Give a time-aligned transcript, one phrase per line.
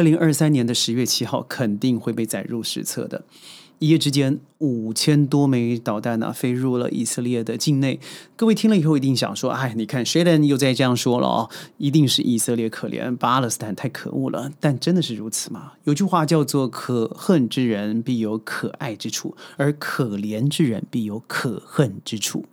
[0.00, 3.22] 二零二三年的十月七号肯定会被载入史册的。
[3.80, 8.00] 一夜之间，五千多枚导弹呢飞入了以色列的境内。
[8.34, 15.72] 各位听了以后一定想说：“哎，你看 s h a d e n 又在这样说了哦，一定是以色列可怜，巴勒斯坦太可恶了。”但真的是如此吗？
[15.84, 22.46] 有句话叫做“可恨之人必有可爱之处，而可怜之人必有可恨之处。”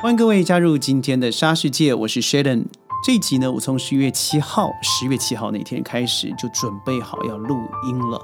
[0.00, 2.66] 欢迎各位加入今天的沙世界，我是 Sheldon
[3.04, 7.56] 这一集呢，我从十一月七号，十月七号那天开始就准备好要录
[7.88, 8.20] 音了。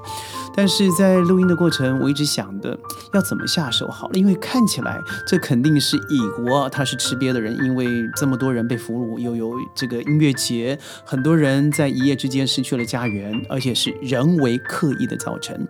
[0.55, 2.79] 但是在录音的过程，我一直想的
[3.12, 7.87] 要怎么下手好，因为看起来这肯定是乙国他是吃瘪的人，因为
[8.17, 15.67] 这么多人被俘虏，又有这个音乐节，很多人在一夜之间失去了家园，而且是人为刻意的造成。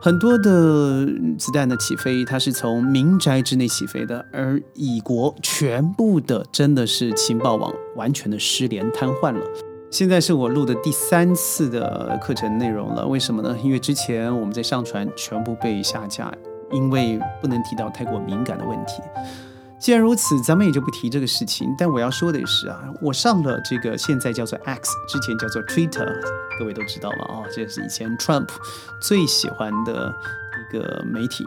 [0.00, 1.06] 很多的
[1.38, 8.38] 子弹的起飞，它是从民宅之内起飞的，而乙国全部的真的是情报网完全的。
[8.44, 9.40] 失联瘫痪了。
[9.88, 13.06] 现在是我录的第三次的课程内容了。
[13.06, 13.56] 为什么呢？
[13.62, 16.32] 因为之前我们在上传全部被下架，
[16.72, 19.00] 因为不能提到太过敏感的问题。
[19.78, 21.72] 既然如此，咱们也就不提这个事情。
[21.78, 26.08] 但我要说的是啊，我上了这个现在叫做 X，之前叫做 Twitter，
[26.58, 28.48] 各位都知道了啊，这是以前 Trump
[29.00, 30.12] 最喜欢的
[30.72, 31.46] 个媒体。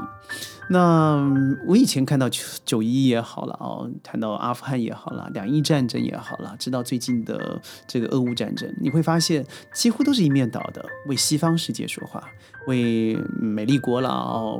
[0.67, 1.21] 那
[1.67, 12.23] 我以前看到九九一也好了哦，谈到阿富汗也好了，两伊战争也好了，直到最近的这个俄乌战争，你会发现几乎都是一面倒的，为西方世界说话，
[12.65, 14.09] 为美丽国啦，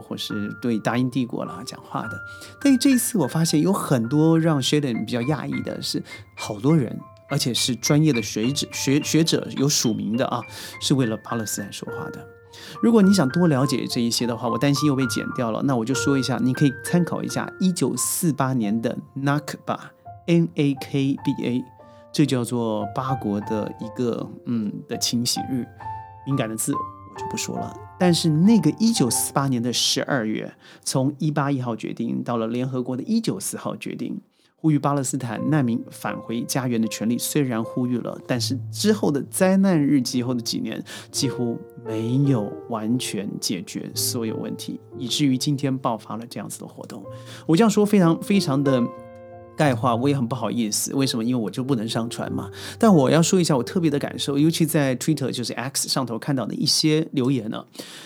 [0.04, 2.20] 或是对大英帝国啦讲话的。
[2.62, 6.04] 但是这一次我发现有很多让 Sheldon 比较讶异的是，
[6.36, 6.96] 好多人，
[7.30, 10.40] 而且是专业的学者、学学者有署名的啊，
[10.80, 12.35] 是为了巴勒斯坦说话的。
[12.82, 15.62] 如果你想多了解这一些的话，我担心又被剪掉了。
[15.64, 21.64] 那我就说一下，你可以参考一下一九四八年的 Nakba，N A K B A，
[22.12, 25.66] 这叫做八国的一个嗯的清洗日。
[26.26, 27.76] 敏感的字我就不说了。
[27.98, 34.20] 但是那个一九四八年的十二月，从一八一号决定到了联合国的一九四号决定。
[34.66, 41.56] 呼吁巴勒斯坦难民返回家园的权利虽然呼吁了，但是之后的灾难日记后的几年几乎
[41.86, 47.06] 没有完全解决所有问题，以至于今天爆发了这样子的活动。
[47.46, 48.84] 我这样说非常非常的。
[49.58, 51.24] 概化我也很不好意思，为什么？
[51.24, 52.50] 因为我就不能上传嘛。
[52.78, 57.66] 但我要说一下我特别的感受，尤其在 Twitter 就是 X 上头看到的一些留言呢。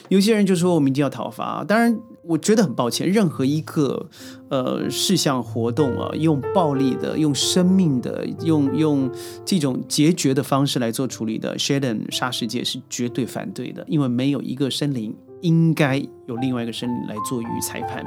[0.09, 4.08] 有些人就说我们一定要讨伐，当然我觉得很抱歉，任何一个
[4.50, 9.12] 呃事项活动啊，用暴力的、用生命的、用用
[9.44, 18.06] 这种决绝的方式来做处理的，Sheldon 杀世界是绝对反对的，因为没有一个生灵应该有另外一个生灵来做于裁判。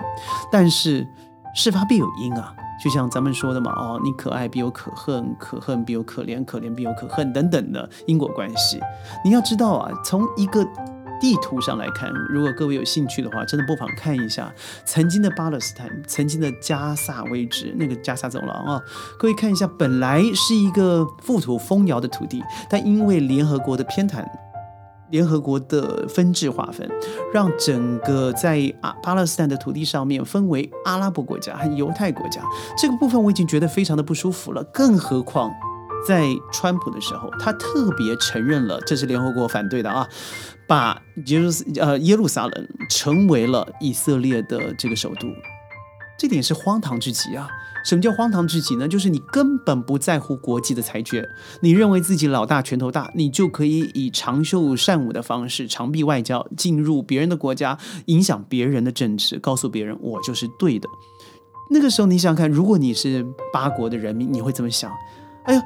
[0.50, 1.06] 但是
[1.54, 2.54] 事发必有因啊。
[2.82, 8.81] 就像咱们说的嘛，哦，你可爱必有可恨，可恨必有可怜，可怜必有可恨等等的因果关系。
[9.25, 10.66] 你要知道啊，从一个
[11.20, 14.53] 地图上来看，如果各位有兴趣的话，真的不妨看一下
[14.84, 18.81] 曾经的巴勒斯坦，曾经的加萨位置，那个加萨走廊啊。
[19.16, 24.25] 各位看一下，本来是一个富土丰饶的土地，但因为联合国的偏袒。
[25.12, 26.90] 联合国的分治划分，
[27.32, 32.42] 让整个在阿巴勒斯坦的土地上面分为阿拉伯国家和犹太国家，
[32.76, 34.64] 这个部分我已经觉得非常的不舒服了。
[34.72, 35.52] 更何况
[36.08, 40.08] 在川普的时候，他特别承认了这是联合国反对的啊，
[40.66, 45.28] 把耶路呃耶路撒冷成为了以色列的这个首都。
[46.18, 47.48] 这点是荒唐之极啊！
[47.84, 48.87] 什么叫荒唐至极呢？
[48.87, 51.26] 就是你根本不在乎国际的裁决，
[51.60, 57.76] 你认为自己老大拳头大，你就可以以长袖善舞的方式长臂外交进入别人的国家，
[58.06, 60.88] 影响别人的政治，告诉别人我就是对的。
[61.70, 64.91] 那个时候你想想看，如果你是八国的人民，你会怎么想？
[65.44, 65.62] 哎呀，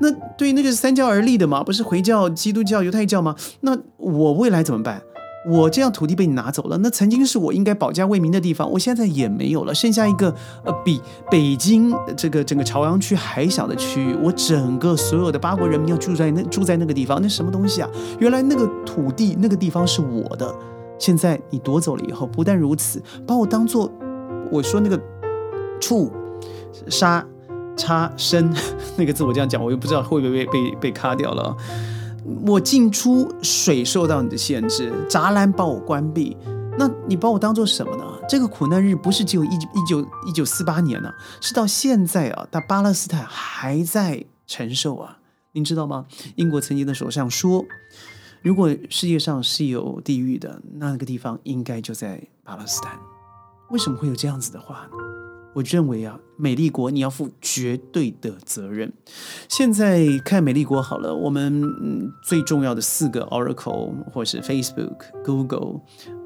[0.00, 3.34] 那对那个三教而立的嘛，不是回教、基督教、犹太教吗？
[3.60, 5.02] 那我未来怎么办？
[5.48, 11.00] 我这样土地被你拿走了，那曾经是我应该保家卫民的地方，我现在也没有了，剩下一个呃比
[11.30, 17.88] 北京这个整个朝阳区还小的区域，我整个所有的八国人民要住在那住在那个地方，那什么东西啊？
[18.20, 20.54] 原来那个土地那个地方是我的，
[20.98, 23.90] 现在你夺走了以后，不但如此，把我当做
[24.50, 25.00] 我说那个
[25.80, 26.12] 畜
[26.88, 27.24] 杀
[27.76, 28.52] 叉生
[28.96, 31.56] 那个字，我这样讲，我又不知道会不会被被被卡掉了。
[32.46, 36.36] 我进出水受到你的限制，栅栏把我关闭，
[36.78, 38.04] 那你把我当做什么呢？
[38.28, 45.18] 这个苦难日不是只有一一九一九四八年呢，是到现在啊，但巴勒斯坦还在承受啊，
[45.52, 46.06] 您知道吗？
[46.36, 47.64] 英国曾经的首相说，
[48.42, 52.98] 如果世界上是有地狱的，那个地方应该就在巴勒斯坦。
[53.70, 54.92] 为什么会有这样子的话呢？
[55.54, 58.92] 我认为啊，美丽国你要负绝对的责任。
[59.48, 65.80] 现在看美丽国好了，我们最重要的四个 Oracle 或是 Facebook、Google、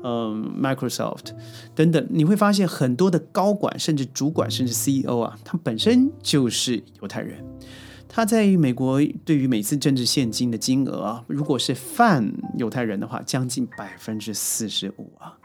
[0.04, 1.30] 嗯 Microsoft
[1.74, 7.42] 等等，你会发现很多的高管、甚至主管、甚至 CEO 啊，他本身就是犹太人。
[8.14, 15.38] 他在美国对于每次政治现金的金额啊，如果是泛犹太人的话，将近百分之四十五啊。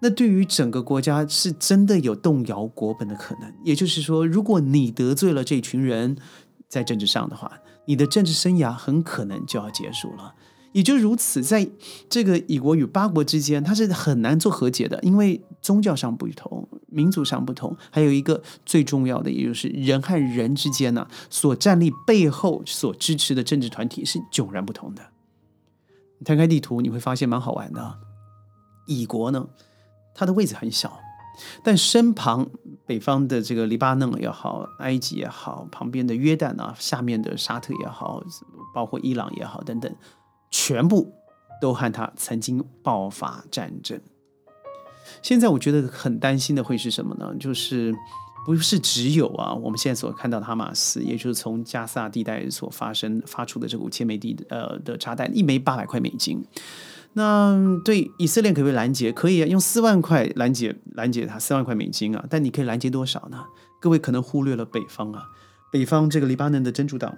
[0.00, 3.52] 那对于整个国家是真的有动摇国本的可能。
[3.64, 6.16] 也就是说，如果你得罪了这群人，
[6.68, 7.50] 在政治上的话，
[7.86, 10.34] 你的政治生涯很可能就要结束了。
[10.72, 11.68] 也就如此，在
[12.10, 25.02] 这个以国与八国之间，它是很难做和解的，因为宗教上不同，民族上不同，还有一个最重要的，也就是人和人之间呢，所站立背后所支持的政治团体是迥然不同的。
[26.24, 27.98] 摊开地图，你会发现蛮好玩的。
[28.86, 29.48] 以国呢？
[30.18, 30.98] 它的位置很小，
[31.62, 32.50] 但身旁
[32.84, 38.20] 北方的这个黎巴嫩也好，埃及也好，旁边的约旦啊，下面的沙特也好，
[38.74, 39.94] 包括伊朗也好等等，
[40.50, 41.12] 全部
[41.60, 44.00] 都和他曾经爆发战争。
[45.22, 47.32] 现在我觉得很担心的会是什么呢？
[47.38, 47.94] 就是
[48.44, 56.44] 不是只有啊，我们现在所看到的哈马斯，也就是从加萨地带所发生发出的这五千枚地呃的炸弹，一枚八百块美金。
[57.14, 59.10] 那对以色列可不可以拦截？
[59.10, 62.24] 可以啊，用四万块拦截拦截他，四万块美金啊。
[62.30, 63.44] 但你可以拦截多少呢？
[63.80, 65.24] 各位可能忽略了北方啊，
[65.72, 67.16] 北方这个黎巴嫩的真主党，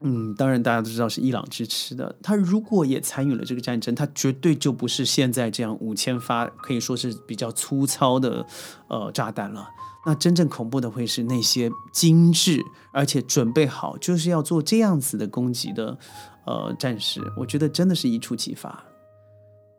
[0.00, 2.16] 嗯，当然大家都知道是伊朗支持的。
[2.22, 8.46] 他如果也参与了这个战争，他绝对就不是现在这样五千发，可以说是比较粗糙的
[8.88, 9.68] 呃炸弹了。
[10.06, 12.60] 那真正恐怖的会是那些精致
[12.92, 15.98] 而且准备好就是要做这样子的攻击的
[16.44, 17.22] 呃战士。
[17.38, 18.84] 我觉得真的是一触即发。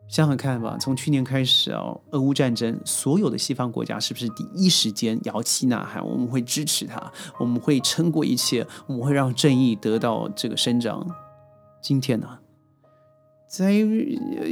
[0.08, 6.06] 想想看吧，从去年开始啊，俄乌战争，所有的西方国家是不是第一时间摇旗呐喊？
[6.06, 11.06] 我们会支持他，我们会撑过一切，我们会让正义得到这个伸张。
[11.82, 12.38] 今天呢，
[13.48, 14.46] 在呃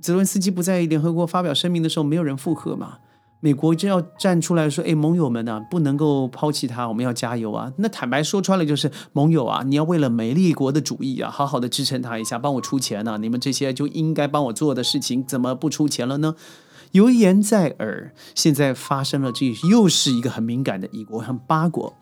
[0.00, 2.98] 泽伦斯基不在联合国发表声明的时候，没有人附和嘛？
[3.40, 13.18] 美国就要站出来说：“哎，盟友们呐，不能够抛弃他，我们要加油啊！”那坦白说穿了，就是盟友啊，你要为了美丽国的主义啊，好好的支撑他一下，帮我出钱呢。
[13.18, 16.34] 你们这些就应该帮我做的事情，怎么不出钱了呢？
[16.92, 21.94] 有言在耳，现在发生了，这又是一个很敏感的一国和八国。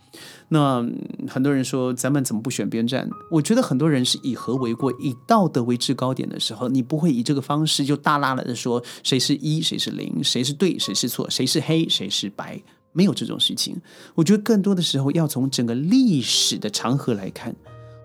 [0.49, 0.83] 那
[1.29, 3.09] 很多人说，咱们怎么不选边站？
[3.31, 12.61] 我觉得很多人是以和为贵，以道德为制高点的时候，你不会以这个方式就大拉了的说谁是一，谁是零，谁是对，谁是错，谁是黑，谁是白，
[12.93, 13.79] 没有这种事情。
[14.15, 17.55] 我觉得更多的时候要从整个历史的长河来看。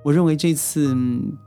[0.03, 0.94] 我认为这次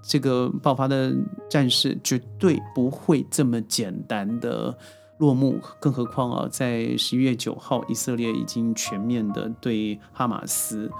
[0.03, 1.15] 这个爆发的
[1.50, 4.77] 战事绝对不会这么简单的。
[5.19, 10.91] 落幕，更何况啊，在十一月九号，以色列已经全面的对哈马斯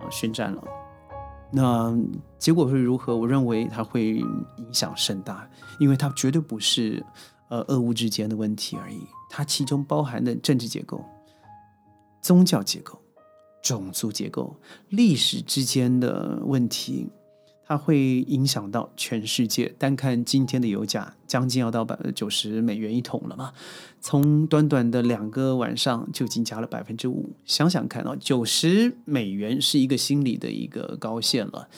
[0.00, 0.62] 呃宣战了。
[1.50, 1.96] 那
[2.38, 3.16] 结果会如何？
[3.16, 5.48] 我认为它会影响甚大，
[5.78, 7.04] 因为它绝对不是
[7.48, 11.04] 呃俄乌之间的问题而已，它其中包含的政治结构、
[12.20, 13.00] 宗教结构、
[13.62, 14.56] 种族结构、
[14.88, 17.08] 历史之间的问题。
[17.66, 19.74] 它会影响到全世界。
[19.78, 23.52] 单看今天的油价，将近要到百分之九十美元一桶了嘛？
[24.00, 27.34] 从短短的两个晚上就已经加了百分之五。
[27.44, 31.68] 想想看哦，九十美元是一个心理的一个高线了，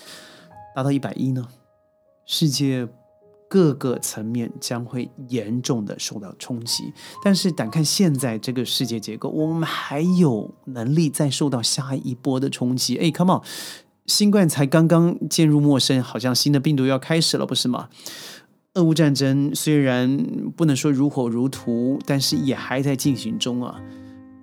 [0.74, 1.46] 达到一百一呢，
[2.24, 2.88] 世界
[3.48, 6.92] 各个层面将会严重的受到冲击。
[7.22, 12.96] 但是，单看现在这个世界结构，我们还有能力再受到下一波的冲击。
[12.96, 13.42] 哎，Come on！
[14.06, 17.88] 新冠才刚刚渐入陌生，好像新的病毒要开始了，不是吗？
[18.74, 20.24] 俄乌战争虽然
[20.56, 23.80] 不能说如火如荼，但是也还在进行中啊。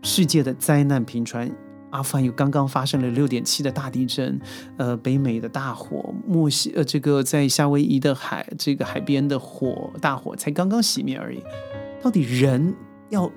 [0.01, 1.49] 世界的灾难频传，
[1.91, 4.37] 阿富汗又刚刚发生了六点七的大地震，
[4.77, 11.41] 呃，北美的大火，墨西呃这个在夏威夷的海这个海边的火大火才刚刚熄灭而已。
[12.01, 12.75] 到底人
[13.09, 13.31] 要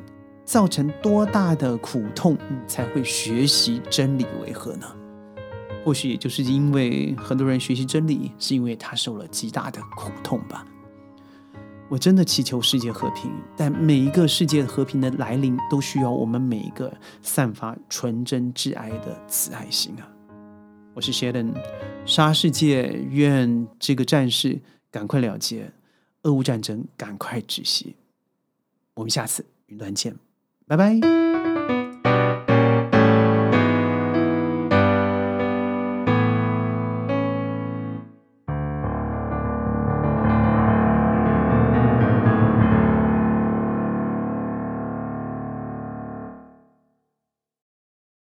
[0.44, 4.86] 造成多大的苦痛，才会学习真理为何呢？
[5.86, 10.66] 或许也就是因为很多人学习真理，是因为他受了极大的苦痛吧。
[11.88, 20.10] 我真的祈求世界和平，但每一个世界和平的来临，都需要我们每一个散发纯真挚爱的慈爱心啊！
[20.92, 21.54] 我是 Sheldon，
[22.04, 25.70] 杀世界，愿这个战事赶快了结，
[26.24, 27.94] 俄乌战争赶快止息。
[28.94, 30.16] 我们下次云端见，
[30.66, 31.55] 拜拜。